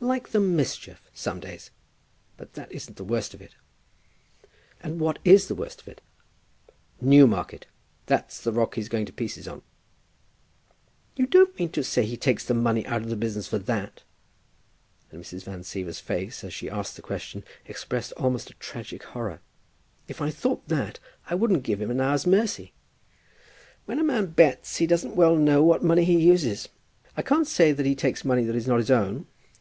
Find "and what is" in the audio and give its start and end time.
4.80-5.46